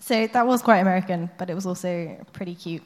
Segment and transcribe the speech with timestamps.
[0.00, 2.82] So that was quite American, but it was also pretty cute.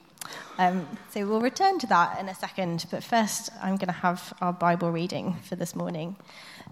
[0.58, 4.32] Um, so we'll return to that in a second, but first I'm going to have
[4.40, 6.16] our Bible reading for this morning.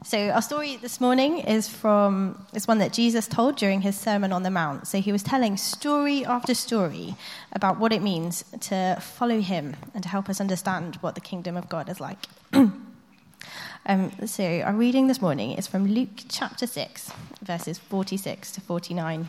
[0.04, 4.32] So our story this morning is from is one that Jesus told during his Sermon
[4.32, 4.86] on the Mount.
[4.88, 7.14] So he was telling story after story
[7.52, 11.56] about what it means to follow him and to help us understand what the kingdom
[11.56, 12.26] of God is like.
[12.52, 19.28] um, so our reading this morning is from Luke chapter 6, verses 46 to 49.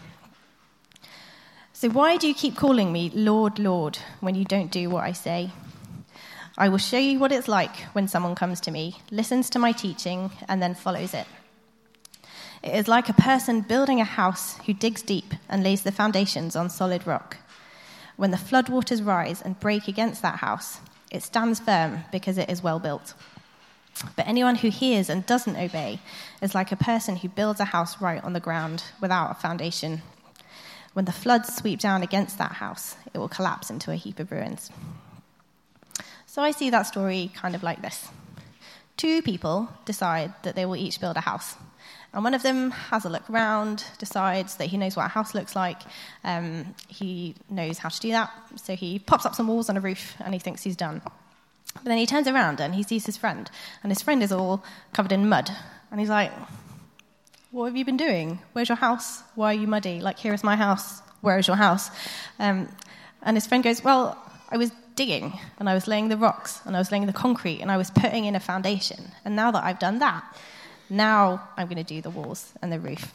[1.83, 5.11] So why do you keep calling me Lord, Lord, when you don't do what I
[5.11, 5.51] say?
[6.57, 9.73] I will show you what it's like when someone comes to me, listens to my
[9.73, 11.27] teaching, and then follows it.
[12.63, 16.55] It is like a person building a house who digs deep and lays the foundations
[16.55, 17.35] on solid rock.
[18.15, 20.79] When the floodwaters rise and break against that house,
[21.11, 23.13] it stands firm because it is well built.
[24.15, 25.99] But anyone who hears and doesn't obey
[26.41, 30.01] is like a person who builds a house right on the ground without a foundation.
[30.93, 34.31] When the floods sweep down against that house, it will collapse into a heap of
[34.31, 34.70] ruins.
[36.26, 38.09] So I see that story kind of like this
[38.98, 41.55] two people decide that they will each build a house.
[42.13, 45.34] And one of them has a look around, decides that he knows what a house
[45.34, 45.81] looks like.
[46.23, 48.31] Um, he knows how to do that.
[48.55, 51.01] So he pops up some walls on a roof and he thinks he's done.
[51.73, 53.49] But then he turns around and he sees his friend.
[53.81, 55.49] And his friend is all covered in mud.
[55.90, 56.31] And he's like,
[57.54, 58.40] What have you been doing?
[58.54, 59.21] Where's your house?
[59.35, 60.01] Why are you muddy?
[60.01, 61.04] Like, here is my house.
[61.21, 61.91] Where is your house?
[62.40, 62.68] Um,
[63.21, 64.18] and his friend goes, Well,
[64.50, 67.62] I was digging and I was laying the rocks and I was laying the concrete
[67.62, 69.12] and I was putting in a foundation.
[69.24, 70.24] And now that I've done that,
[70.90, 73.13] now I'm going to do the walls and the roof.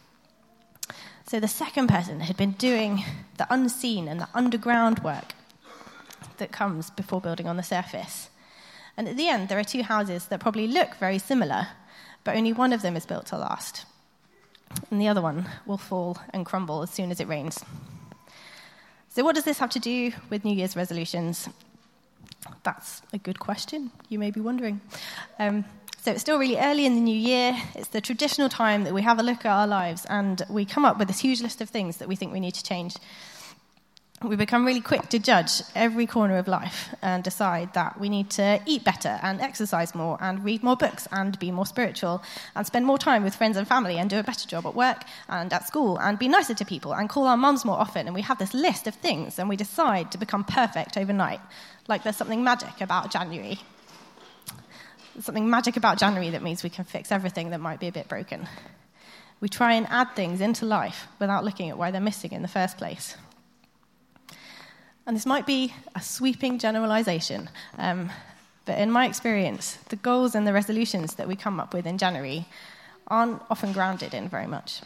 [1.29, 3.03] So the second person had been doing
[3.39, 5.35] the unseen and the underground work
[6.37, 8.31] that comes before building on the surface.
[8.97, 11.67] And at the end, there are two houses that probably look very similar,
[12.23, 13.85] but only one of them is built to last.
[14.91, 17.65] And the other one will fall and crumble as soon as it rains.
[19.11, 21.49] So, what does this have to do with New Year's resolutions?
[22.63, 24.81] That's a good question, you may be wondering.
[25.39, 25.65] Um,
[26.01, 27.57] so it's still really early in the new year.
[27.75, 30.85] It's the traditional time that we have a look at our lives and we come
[30.85, 32.95] up with this huge list of things that we think we need to change.
[34.21, 38.31] We become really quick to judge every corner of life and decide that we need
[38.31, 42.25] to eat better and exercise more and read more books and be more spiritual
[42.57, 45.05] and spend more time with friends and family and do a better job at work
[45.29, 48.07] and at school and be nicer to people and call our mums more often.
[48.07, 51.41] And we have this list of things and we decide to become perfect overnight
[51.87, 53.61] like there's something magic about January.
[55.15, 57.93] There's something magic about January that means we can fix everything that might be a
[57.93, 58.49] bit broken.
[59.41, 62.49] We try and add things into life without looking at why they're missing in the
[62.49, 63.17] first place.
[65.09, 67.49] And this might be a sweeping generalization,
[67.79, 68.11] um,
[68.67, 71.97] but in my experience, the goals and the resolutions that we come up with in
[71.97, 72.45] January
[73.07, 74.83] aren't often grounded in very much.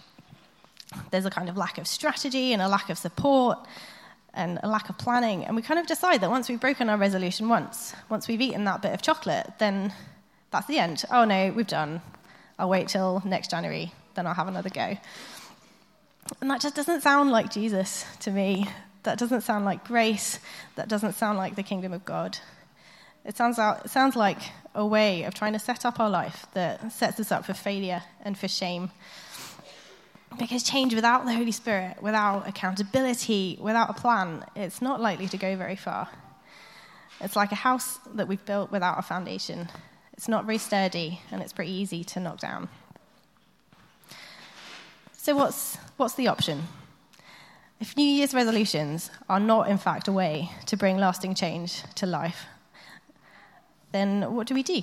[1.10, 3.58] There's a kind of lack of strategy and a lack of support
[4.32, 5.44] and a lack of planning.
[5.44, 8.62] And we kind of decide that once we've broken our resolution once, once we've eaten
[8.66, 9.92] that bit of chocolate, then
[10.52, 11.02] that's the end.
[11.10, 12.00] Oh no, we've done.
[12.60, 14.96] I'll wait till next January, then I'll have another go.
[16.40, 18.68] And that just doesn't sound like Jesus to me.
[19.02, 20.38] That doesn't sound like grace.
[20.76, 22.38] That doesn't sound like the kingdom of God.
[23.24, 24.38] It sounds, out, it sounds like
[24.74, 28.02] a way of trying to set up our life that sets us up for failure
[28.24, 28.90] and for shame
[30.38, 35.36] because change without the Holy Spirit, without accountability, without a plan, it's not likely to
[35.36, 36.08] go very far.
[37.20, 39.69] It's like a house that we've built without a foundation.
[40.14, 42.69] It's not very sturdy and it's pretty easy to knock down.
[45.16, 46.62] So, what's, what's the option?
[47.82, 52.06] If New Year's resolutions are not, in fact, a way to bring lasting change to
[52.06, 52.47] life,
[53.91, 54.82] then what do we do?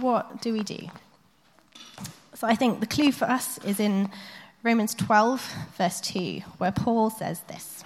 [0.00, 0.90] What do we do?
[2.34, 4.10] So, I think the clue for us is in
[4.62, 7.82] Romans 12, verse 2, where Paul says this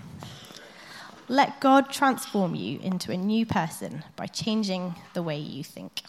[1.28, 6.02] Let God transform you into a new person by changing the way you think.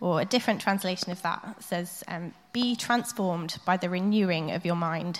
[0.00, 4.76] Or a different translation of that says, um, Be transformed by the renewing of your
[4.76, 5.18] mind.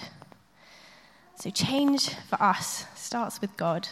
[1.38, 3.88] So, change for us starts with God.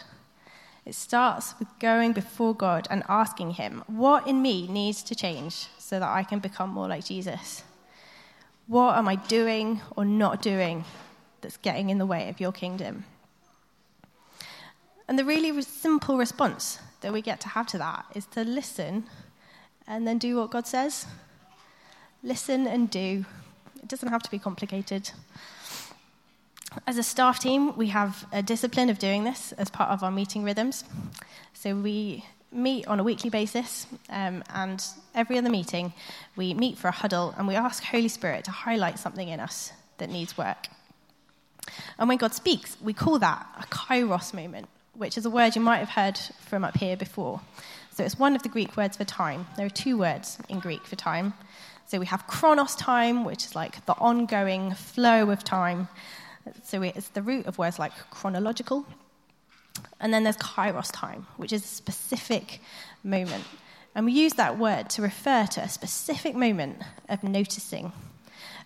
[0.85, 5.69] It starts with going before God and asking Him, What in me needs to change
[5.79, 7.63] so that I can become more like Jesus?
[8.67, 10.85] What am I doing or not doing
[11.41, 13.05] that's getting in the way of your kingdom?
[15.07, 19.05] And the really simple response that we get to have to that is to listen
[19.87, 21.07] and then do what God says.
[22.25, 23.25] Listen and do.
[23.77, 25.13] It doesn't have to be complicated.
[26.87, 30.11] As a staff team, we have a discipline of doing this as part of our
[30.11, 30.85] meeting rhythms.
[31.55, 34.85] So we meet on a weekly basis, um, and
[35.15, 35.93] every other meeting,
[36.37, 39.73] we meet for a huddle and we ask Holy Spirit to highlight something in us
[39.99, 40.69] that needs work.
[41.99, 45.63] And when God speaks, we call that a kairos moment, which is a word you
[45.63, 47.41] might have heard from up here before.
[47.93, 49.47] So it's one of the Greek words for time.
[49.57, 51.35] There are two words in Greek for time.
[51.87, 55.89] So we have chronos time, which is like the ongoing flow of time.
[56.63, 58.87] So it's the root of words like chronological.
[60.01, 62.61] And then there's kairos time, which is a specific
[63.03, 63.45] moment.
[63.95, 67.93] And we use that word to refer to a specific moment of noticing,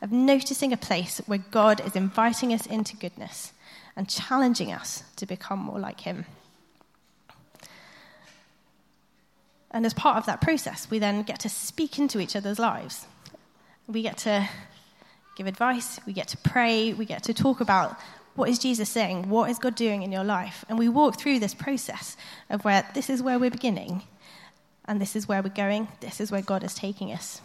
[0.03, 3.53] of noticing a place where God is inviting us into goodness
[3.97, 6.27] and challenging us to become more like Him.
[9.71, 13.06] And as part of that process, we then get to speak into each other's lives.
[13.87, 14.49] We get to
[15.37, 17.97] give advice, we get to pray, we get to talk about
[18.35, 20.65] what is Jesus saying, what is God doing in your life.
[20.69, 22.17] And we walk through this process
[22.49, 24.03] of where this is where we're beginning,
[24.87, 27.41] and this is where we're going, this is where God is taking us.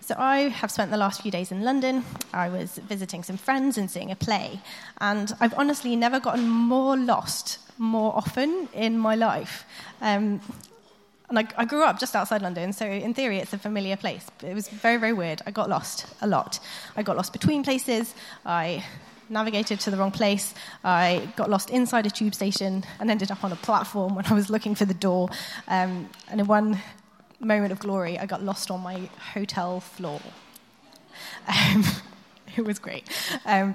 [0.00, 2.04] So, I have spent the last few days in London.
[2.32, 4.60] I was visiting some friends and seeing a play.
[5.00, 9.64] And I've honestly never gotten more lost more often in my life.
[10.00, 10.40] Um,
[11.32, 14.26] and I, I, grew up just outside London, so in theory it's a familiar place.
[14.38, 15.40] But it was very, very weird.
[15.46, 16.60] I got lost a lot.
[16.94, 18.14] I got lost between places.
[18.44, 18.84] I
[19.30, 20.52] navigated to the wrong place.
[20.84, 24.34] I got lost inside a tube station and ended up on a platform when I
[24.34, 25.30] was looking for the door.
[25.68, 26.78] Um, and in one
[27.40, 30.20] moment of glory, I got lost on my hotel floor.
[31.48, 31.82] Um,
[32.58, 33.08] it was great.
[33.46, 33.74] Um,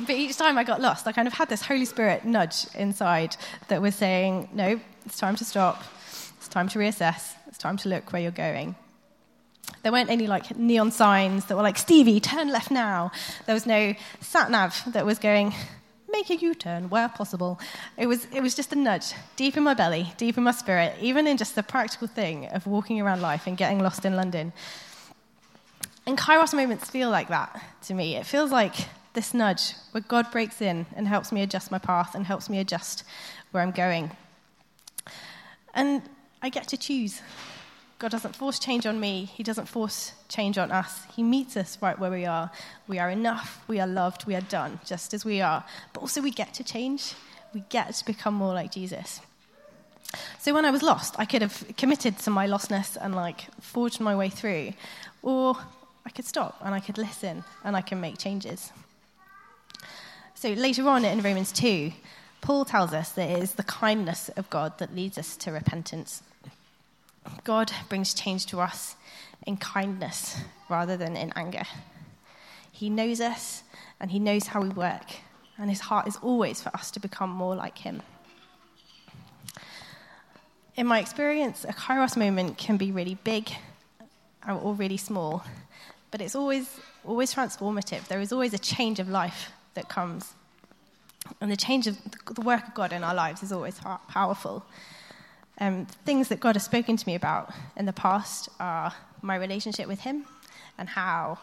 [0.00, 3.34] but each time I got lost, I kind of had this Holy Spirit nudge inside
[3.68, 5.82] that was saying, no, it's time to stop.
[6.46, 7.34] It's time to reassess.
[7.48, 8.76] It's time to look where you're going.
[9.82, 13.10] There weren't any like neon signs that were like, Stevie, turn left now.
[13.46, 15.52] There was no sat nav that was going,
[16.08, 17.58] make a U turn where possible.
[17.96, 20.94] It was, it was just a nudge deep in my belly, deep in my spirit,
[21.00, 24.52] even in just the practical thing of walking around life and getting lost in London.
[26.06, 28.14] And Kairos moments feel like that to me.
[28.14, 32.14] It feels like this nudge where God breaks in and helps me adjust my path
[32.14, 33.02] and helps me adjust
[33.50, 34.12] where I'm going.
[35.74, 36.02] And
[36.46, 37.20] I get to choose.
[37.98, 41.02] God doesn't force change on me, He doesn't force change on us.
[41.16, 42.52] He meets us right where we are.
[42.86, 45.64] We are enough, we are loved, we are done, just as we are.
[45.92, 47.14] But also, we get to change,
[47.52, 49.20] we get to become more like Jesus.
[50.38, 53.98] So when I was lost, I could have committed to my lostness and like forged
[53.98, 54.72] my way through,
[55.22, 55.56] or
[56.04, 58.70] I could stop and I could listen and I can make changes.
[60.36, 61.90] So later on in Romans 2,
[62.40, 66.22] Paul tells us that it is the kindness of God that leads us to repentance.
[67.46, 68.96] God brings change to us
[69.46, 71.62] in kindness rather than in anger.
[72.72, 73.62] He knows us
[74.00, 75.04] and he knows how we work,
[75.56, 78.02] and his heart is always for us to become more like him.
[80.74, 83.48] In my experience, a kairos moment can be really big
[84.48, 85.44] or really small,
[86.10, 88.08] but it's always, always transformative.
[88.08, 90.34] There is always a change of life that comes.
[91.40, 91.96] And the change of
[92.34, 94.66] the work of God in our lives is always powerful.
[95.58, 98.92] Um, things that God has spoken to me about in the past are
[99.22, 100.26] my relationship with Him
[100.78, 101.38] and how,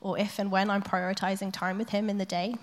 [0.00, 2.54] or if and when I'm prioritizing time with Him in the day.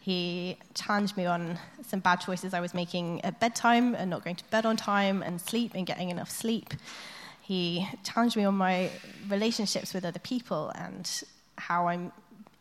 [0.00, 4.36] He challenged me on some bad choices I was making at bedtime and not going
[4.36, 6.74] to bed on time and sleep and getting enough sleep.
[7.40, 8.90] He challenged me on my
[9.28, 11.10] relationships with other people and
[11.58, 12.12] how I'm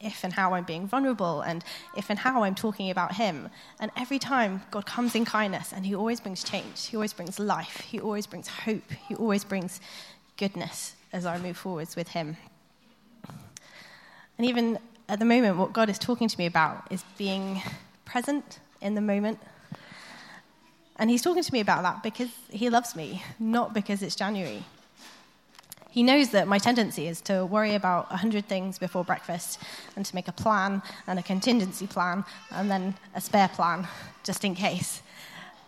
[0.01, 1.63] if and how I'm being vulnerable and
[1.95, 3.49] if and how I'm talking about Him.
[3.79, 7.39] And every time God comes in kindness and He always brings change, He always brings
[7.39, 9.79] life, He always brings hope, He always brings
[10.37, 12.37] goodness as I move forwards with Him.
[14.37, 17.61] And even at the moment, what God is talking to me about is being
[18.03, 19.39] present in the moment.
[20.97, 24.63] And He's talking to me about that because He loves me, not because it's January.
[25.95, 29.59] He knows that my tendency is to worry about a hundred things before breakfast
[29.95, 33.87] and to make a plan and a contingency plan and then a spare plan
[34.21, 35.01] just in case.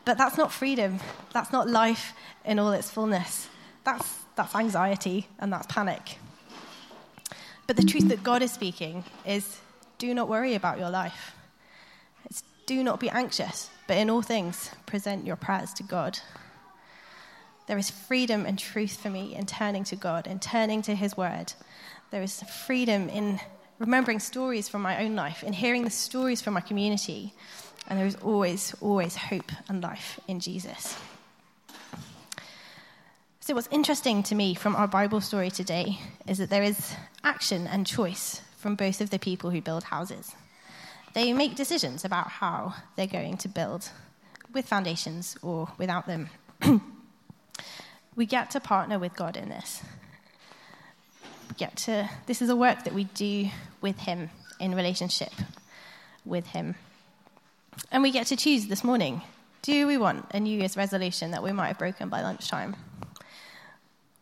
[0.04, 1.00] But that's not freedom.
[1.32, 2.12] That's not life
[2.44, 3.48] in all its fullness.
[3.86, 6.18] That's, that's anxiety and that's panic.
[7.66, 9.62] But the truth that God is speaking is
[9.98, 11.36] do not worry about your life.
[12.26, 16.20] It's do not be anxious, but in all things, present your prayers to God.
[17.68, 21.18] There is freedom and truth for me in turning to God, and turning to His
[21.18, 21.54] Word.
[22.12, 23.42] There is freedom in
[23.78, 27.34] remembering stories from my own life, in hearing the stories from my community.
[27.90, 30.98] And there is always, always hope and life in Jesus.
[33.42, 37.68] So, what's interesting to me from our Bible story today is that there is action
[37.68, 40.34] and choice from both of the people who build houses.
[41.14, 43.90] They make decisions about how they're going to build,
[44.54, 46.30] with foundations or without them.
[48.18, 49.82] we get to partner with God in this.
[51.50, 55.32] We get to, this is a work that we do with Him in relationship
[56.26, 56.76] with Him.
[57.92, 59.22] And we get to choose this morning
[59.62, 62.76] do we want a New Year's resolution that we might have broken by lunchtime?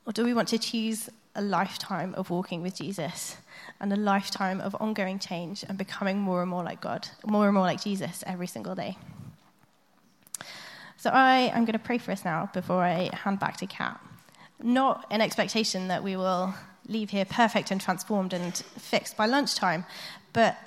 [0.06, 3.38] Or do we want to choose a lifetime of walking with Jesus
[3.80, 7.54] and a lifetime of ongoing change and becoming more and more like God, more and
[7.54, 8.98] more like Jesus every single day?
[11.06, 14.02] So I am going to pray for us now before I hand back to Kat.
[14.64, 16.56] Not an expectation that we will
[16.88, 19.86] leave here perfect and transformed and fixed by lunchtime,
[20.34, 20.58] but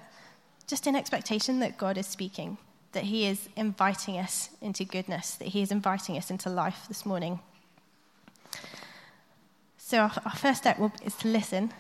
[0.69, 2.57] just an expectation that God is speaking
[2.93, 7.05] that He is inviting us into goodness, that He is inviting us into life this
[7.05, 7.41] morning.
[9.77, 11.73] So, our, our first step will, is to listen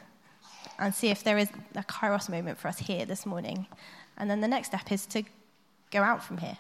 [0.81, 3.69] and see if there is a kairos moment for us here this morning.
[4.17, 5.23] And then the next step is to
[5.93, 6.59] go out from here.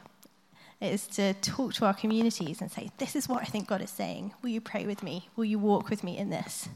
[0.80, 3.90] Is to talk to our communities and say, This is what I think God is
[3.90, 4.32] saying.
[4.42, 5.28] Will you pray with me?
[5.35, 6.68] Will you walk with me in this?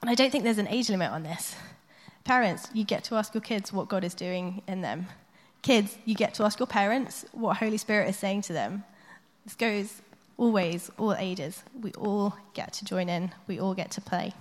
[0.00, 1.54] And I don't think there's an age limit on this.
[2.24, 5.06] Parents, you get to ask your kids what God is doing in them.
[5.62, 8.82] Kids, you get to ask your parents what Holy Spirit is saying to them.
[9.44, 10.02] This goes
[10.36, 11.62] always, all ages.
[11.80, 14.32] We all get to join in, we all get to play.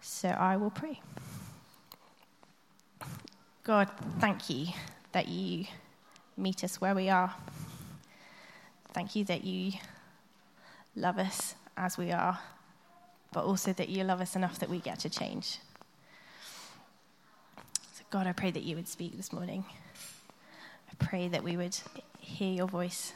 [0.00, 1.00] So I will pray.
[3.64, 4.68] God, thank you
[5.12, 5.66] that you
[6.40, 7.34] meet us where we are.
[8.92, 9.72] Thank you that you
[10.96, 12.38] love us as we are,
[13.32, 15.58] but also that you love us enough that we get to change.
[17.94, 19.64] So, God, I pray that you would speak this morning.
[20.90, 21.76] I pray that we would
[22.18, 23.12] hear your voice,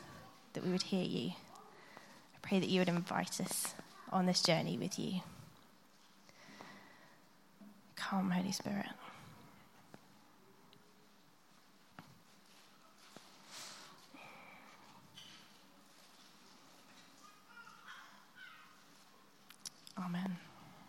[0.52, 1.30] that we would hear you.
[1.30, 3.74] I pray that you would invite us
[4.12, 5.20] on this journey with you.
[7.96, 8.86] Come, Holy Spirit.
[20.04, 20.43] Amen.